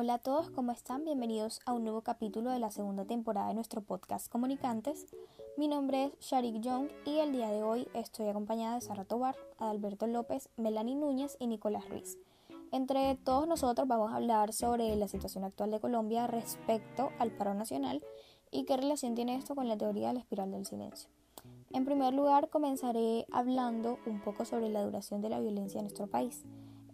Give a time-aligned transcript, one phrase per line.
[0.00, 1.04] Hola a todos, ¿cómo están?
[1.04, 5.06] Bienvenidos a un nuevo capítulo de la segunda temporada de nuestro podcast Comunicantes.
[5.56, 9.34] Mi nombre es Sharik Young y el día de hoy estoy acompañada de Sara Tobar,
[9.58, 12.16] Adalberto López, Melanie Núñez y Nicolás Ruiz.
[12.70, 17.54] Entre todos nosotros vamos a hablar sobre la situación actual de Colombia respecto al paro
[17.54, 18.00] nacional
[18.52, 21.10] y qué relación tiene esto con la teoría de la espiral del silencio.
[21.72, 26.06] En primer lugar, comenzaré hablando un poco sobre la duración de la violencia en nuestro
[26.06, 26.44] país.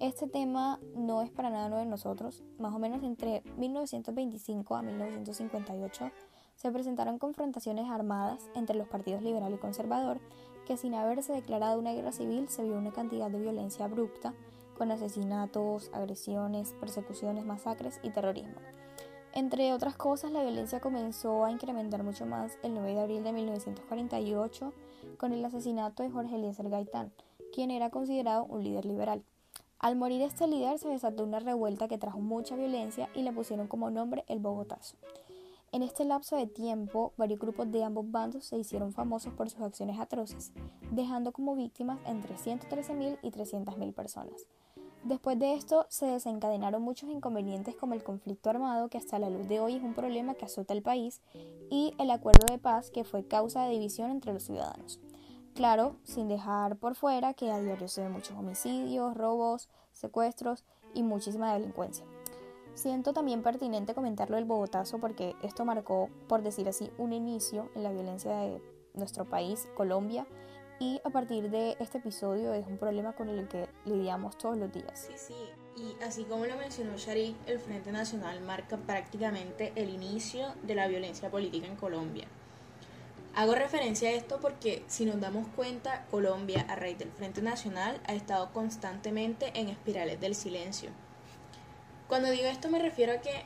[0.05, 2.45] Este tema no es para nada nuevo en nosotros.
[2.59, 6.11] Más o menos entre 1925 a 1958
[6.57, 10.21] se presentaron confrontaciones armadas entre los partidos liberal y conservador
[10.67, 14.35] que sin haberse declarado una guerra civil se vio una cantidad de violencia abrupta
[14.77, 18.61] con asesinatos, agresiones, persecuciones, masacres y terrorismo.
[19.33, 23.33] Entre otras cosas, la violencia comenzó a incrementar mucho más el 9 de abril de
[23.33, 24.75] 1948
[25.17, 27.11] con el asesinato de Jorge Eliezer Gaitán,
[27.55, 29.25] quien era considerado un líder liberal.
[29.79, 33.67] Al morir este líder se desató una revuelta que trajo mucha violencia y le pusieron
[33.67, 34.97] como nombre el Bogotazo.
[35.73, 39.61] En este lapso de tiempo, varios grupos de ambos bandos se hicieron famosos por sus
[39.61, 40.53] acciones atroces,
[40.93, 44.47] dejando como víctimas entre 113.000 y 300.000 personas.
[45.03, 49.49] Después de esto se desencadenaron muchos inconvenientes como el conflicto armado que hasta la luz
[49.49, 51.21] de hoy es un problema que azota el país
[51.71, 55.01] y el acuerdo de paz que fue causa de división entre los ciudadanos.
[55.55, 61.05] Claro, sin dejar por fuera que a diario se ven muchos homicidios, robos, secuestros y
[61.05, 62.05] muchísima delincuencia.
[62.75, 67.85] Siento también pertinente comentarlo del Bogotazo porque esto marcó, por decir así, un inicio en
[67.85, 68.61] la violencia de
[68.95, 70.27] nuestro país, Colombia,
[70.81, 74.73] y a partir de este episodio es un problema con el que lidiamos todos los
[74.73, 75.09] días.
[75.09, 75.35] Sí, sí,
[75.77, 80.89] y así como lo mencionó Sharik, el Frente Nacional marca prácticamente el inicio de la
[80.89, 82.27] violencia política en Colombia.
[83.37, 88.01] Hago referencia a esto porque si nos damos cuenta, Colombia, a raíz del Frente Nacional,
[88.07, 90.91] ha estado constantemente en espirales del silencio.
[92.07, 93.43] Cuando digo esto me refiero a que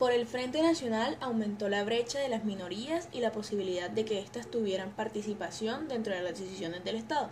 [0.00, 4.18] por el Frente Nacional aumentó la brecha de las minorías y la posibilidad de que
[4.18, 7.30] éstas tuvieran participación dentro de las decisiones del Estado.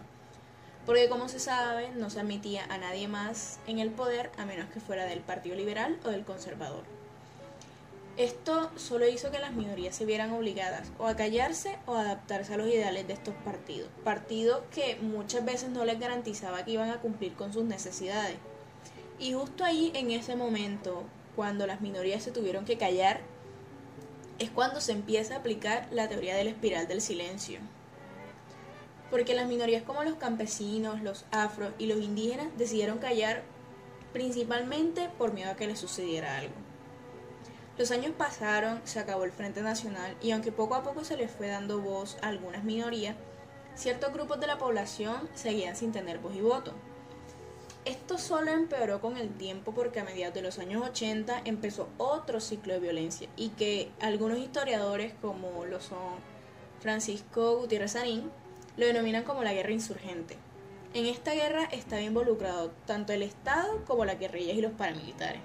[0.86, 4.70] Porque como se sabe, no se admitía a nadie más en el poder a menos
[4.70, 6.99] que fuera del Partido Liberal o del Conservador.
[8.20, 12.52] Esto solo hizo que las minorías se vieran obligadas o a callarse o a adaptarse
[12.52, 16.90] a los ideales de estos partidos, partidos que muchas veces no les garantizaba que iban
[16.90, 18.36] a cumplir con sus necesidades.
[19.18, 21.04] Y justo ahí, en ese momento,
[21.34, 23.22] cuando las minorías se tuvieron que callar,
[24.38, 27.60] es cuando se empieza a aplicar la teoría de la espiral del silencio.
[29.10, 33.44] Porque las minorías como los campesinos, los afros y los indígenas decidieron callar
[34.12, 36.69] principalmente por miedo a que les sucediera algo.
[37.80, 41.30] Los años pasaron, se acabó el Frente Nacional y aunque poco a poco se les
[41.30, 43.16] fue dando voz a algunas minorías,
[43.74, 46.74] ciertos grupos de la población seguían sin tener voz y voto.
[47.86, 52.38] Esto solo empeoró con el tiempo porque a mediados de los años 80 empezó otro
[52.40, 56.20] ciclo de violencia y que algunos historiadores como lo son
[56.80, 58.30] Francisco Gutiérrez Sarín
[58.76, 60.36] lo denominan como la guerra insurgente.
[60.92, 65.40] En esta guerra estaba involucrado tanto el Estado como las guerrillas y los paramilitares.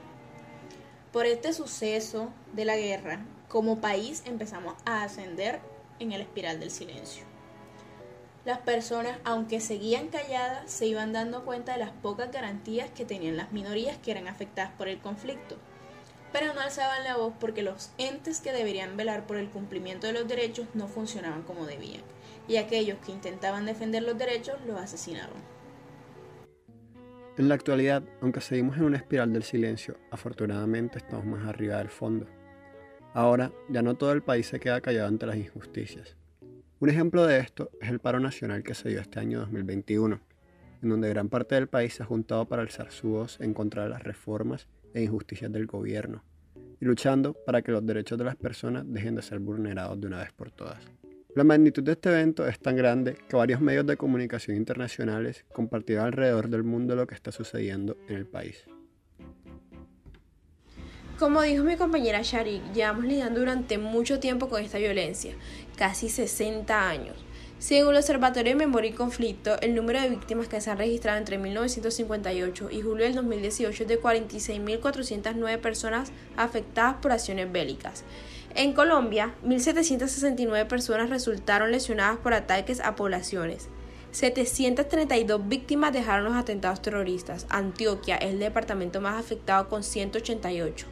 [1.16, 5.62] Por este suceso de la guerra, como país empezamos a ascender
[5.98, 7.24] en el espiral del silencio.
[8.44, 13.38] Las personas, aunque seguían calladas, se iban dando cuenta de las pocas garantías que tenían
[13.38, 15.56] las minorías que eran afectadas por el conflicto.
[16.34, 20.14] Pero no alzaban la voz porque los entes que deberían velar por el cumplimiento de
[20.14, 22.04] los derechos no funcionaban como debían,
[22.50, 25.55] y aquellos que intentaban defender los derechos los asesinaban.
[27.38, 31.90] En la actualidad, aunque seguimos en una espiral del silencio, afortunadamente estamos más arriba del
[31.90, 32.28] fondo.
[33.14, 36.16] Ahora, ya no todo el país se queda callado ante las injusticias.
[36.80, 40.22] Un ejemplo de esto es el paro nacional que se dio este año 2021,
[40.82, 43.84] en donde gran parte del país se ha juntado para alzar su voz en contra
[43.84, 46.24] de las reformas e injusticias del gobierno,
[46.80, 50.20] y luchando para que los derechos de las personas dejen de ser vulnerados de una
[50.20, 50.80] vez por todas.
[51.36, 56.06] La magnitud de este evento es tan grande que varios medios de comunicación internacionales compartieron
[56.06, 58.64] alrededor del mundo lo que está sucediendo en el país.
[61.20, 65.34] Como dijo mi compañera Sharik, llevamos lidiando durante mucho tiempo con esta violencia,
[65.76, 67.18] casi 60 años.
[67.60, 71.18] Según el Observatorio de Memoria y Conflicto, el número de víctimas que se han registrado
[71.18, 78.06] entre 1958 y julio del 2018 es de 46.409 personas afectadas por acciones bélicas.
[78.58, 83.68] En Colombia, 1.769 personas resultaron lesionadas por ataques a poblaciones.
[84.12, 87.48] 732 víctimas dejaron los atentados terroristas.
[87.50, 90.88] Antioquia es el departamento más afectado con 188.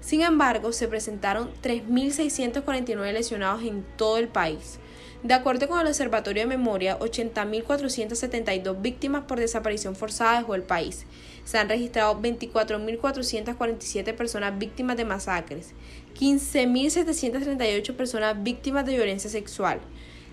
[0.00, 4.78] Sin embargo, se presentaron 3.649 lesionados en todo el país.
[5.24, 11.06] De acuerdo con el Observatorio de Memoria, 80.472 víctimas por desaparición forzada dejó el país.
[11.46, 15.72] Se han registrado 24.447 personas víctimas de masacres,
[16.20, 19.80] 15.738 personas víctimas de violencia sexual,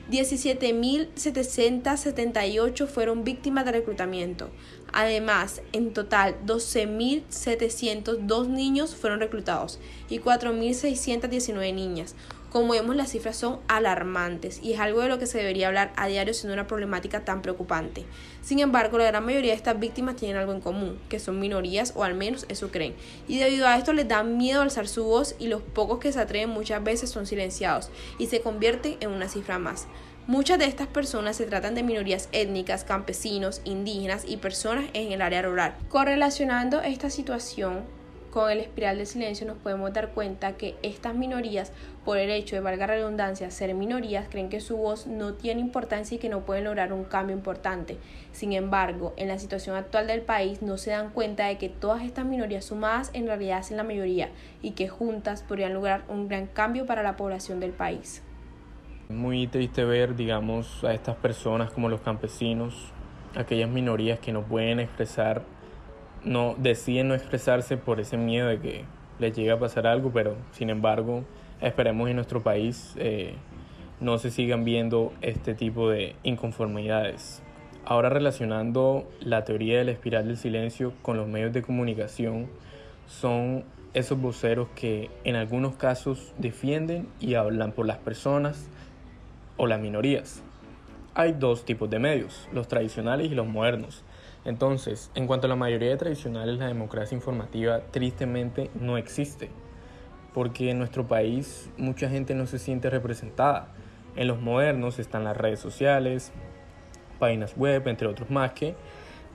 [0.09, 4.49] 17.778 fueron víctimas de reclutamiento.
[4.91, 9.79] Además, en total, 12.702 niños fueron reclutados
[10.09, 12.13] y 4.619 niñas.
[12.51, 15.93] Como vemos, las cifras son alarmantes y es algo de lo que se debería hablar
[15.95, 18.03] a diario siendo una problemática tan preocupante.
[18.41, 21.93] Sin embargo, la gran mayoría de estas víctimas tienen algo en común, que son minorías
[21.95, 22.93] o al menos eso creen.
[23.25, 26.19] Y debido a esto les da miedo alzar su voz y los pocos que se
[26.19, 29.87] atreven muchas veces son silenciados y se convierten en una cifra más.
[30.27, 35.21] Muchas de estas personas se tratan de minorías étnicas, campesinos, indígenas y personas en el
[35.21, 35.73] área rural.
[35.87, 38.00] Correlacionando esta situación
[38.31, 41.73] con el espiral del silencio nos podemos dar cuenta que estas minorías,
[42.05, 46.15] por el hecho de, valga redundancia, ser minorías, creen que su voz no tiene importancia
[46.15, 47.97] y que no pueden lograr un cambio importante.
[48.31, 52.03] Sin embargo, en la situación actual del país no se dan cuenta de que todas
[52.03, 54.29] estas minorías sumadas en realidad hacen la mayoría
[54.61, 58.23] y que juntas podrían lograr un gran cambio para la población del país.
[59.09, 62.93] Muy triste ver, digamos, a estas personas como los campesinos,
[63.35, 65.43] aquellas minorías que no pueden expresar
[66.23, 68.85] no deciden no expresarse por ese miedo de que
[69.19, 71.23] les llegue a pasar algo, pero sin embargo
[71.61, 73.35] esperemos en nuestro país eh,
[73.99, 77.41] no se sigan viendo este tipo de inconformidades.
[77.85, 82.47] Ahora relacionando la teoría de la espiral del silencio con los medios de comunicación,
[83.07, 83.63] son
[83.93, 88.69] esos voceros que en algunos casos defienden y hablan por las personas
[89.57, 90.41] o las minorías.
[91.13, 94.03] Hay dos tipos de medios, los tradicionales y los modernos.
[94.43, 99.49] Entonces, en cuanto a la mayoría de tradicionales, la democracia informativa tristemente no existe,
[100.33, 103.69] porque en nuestro país mucha gente no se siente representada.
[104.15, 106.31] En los modernos están las redes sociales,
[107.19, 108.75] páginas web, entre otros más que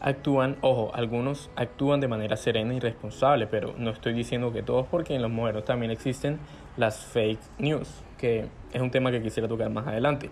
[0.00, 4.86] actúan, ojo, algunos actúan de manera serena y responsable, pero no estoy diciendo que todos,
[4.86, 6.38] porque en los modernos también existen
[6.76, 10.30] las fake news, que es un tema que quisiera tocar más adelante.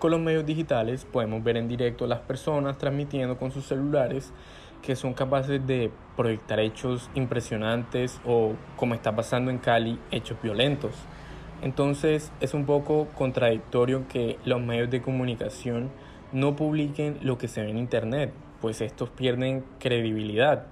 [0.00, 4.32] Con los medios digitales podemos ver en directo a las personas transmitiendo con sus celulares
[4.80, 10.92] que son capaces de proyectar hechos impresionantes o, como está pasando en Cali, hechos violentos.
[11.60, 15.90] Entonces es un poco contradictorio que los medios de comunicación
[16.32, 18.32] no publiquen lo que se ve en Internet,
[18.62, 20.64] pues estos pierden credibilidad.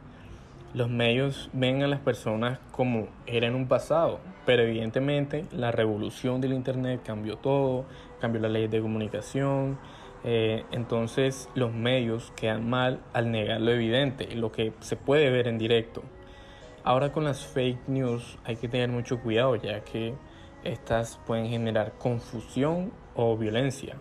[0.75, 6.43] Los medios ven a las personas como era en un pasado, pero evidentemente la revolución
[6.43, 7.87] del Internet cambió todo,
[8.21, 9.79] cambió la ley de comunicación,
[10.25, 15.49] eh, entonces los medios quedan mal al negar lo evidente, lo que se puede ver
[15.49, 16.03] en directo.
[16.85, 20.15] Ahora con las fake news hay que tener mucho cuidado ya que
[20.65, 23.97] estas pueden generar confusión o violencia.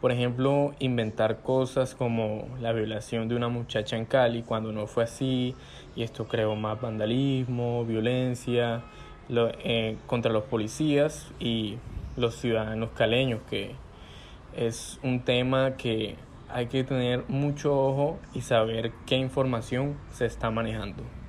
[0.00, 5.04] Por ejemplo, inventar cosas como la violación de una muchacha en Cali cuando no fue
[5.04, 5.54] así
[5.94, 8.82] y esto creó más vandalismo, violencia
[9.28, 11.76] eh, contra los policías y
[12.16, 13.74] los ciudadanos caleños, que
[14.56, 16.16] es un tema que
[16.48, 21.19] hay que tener mucho ojo y saber qué información se está manejando.